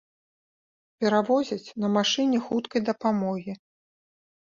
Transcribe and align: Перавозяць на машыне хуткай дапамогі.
Перавозяць 1.03 1.73
на 1.85 1.93
машыне 1.99 2.43
хуткай 2.49 2.81
дапамогі. 2.91 3.53